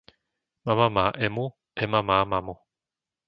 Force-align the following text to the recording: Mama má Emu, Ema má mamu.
Mama 0.65 0.89
má 0.89 1.11
Emu, 1.17 1.53
Ema 1.75 2.01
má 2.01 2.23
mamu. 2.23 2.53